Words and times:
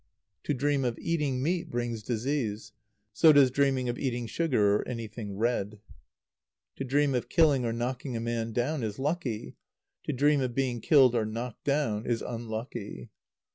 To 0.45 0.55
dream 0.55 0.83
of 0.83 0.97
eating 0.97 1.43
meat 1.43 1.69
brings 1.69 2.01
disease. 2.01 2.71
So 3.13 3.31
does 3.31 3.51
dreaming 3.51 3.87
of 3.87 3.99
eating 3.99 4.25
sugar 4.25 4.77
or 4.77 4.87
anything 4.87 5.37
red. 5.37 5.79
To 6.77 6.83
dream 6.83 7.13
of 7.13 7.29
killing 7.29 7.65
or 7.65 7.71
knocking 7.71 8.15
a 8.17 8.19
man 8.19 8.51
down 8.51 8.81
is 8.81 8.97
lucky. 8.97 9.57
To 10.05 10.11
dream 10.13 10.41
of 10.41 10.55
being 10.55 10.81
killed 10.81 11.13
or 11.13 11.23
knocked 11.27 11.65
down 11.65 12.07
is 12.07 12.23
unlucky. 12.23 13.11